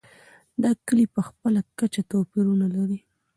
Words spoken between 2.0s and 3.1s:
توپیرونه لري.